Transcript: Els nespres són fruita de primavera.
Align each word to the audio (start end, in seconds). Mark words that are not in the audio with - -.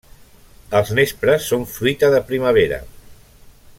Els 0.79 0.93
nespres 0.99 1.45
són 1.51 1.67
fruita 1.75 2.09
de 2.17 2.23
primavera. 2.33 2.81